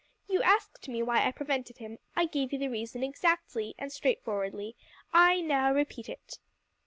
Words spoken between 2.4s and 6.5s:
you the reason exactly and straightforwardly. I now repeat it."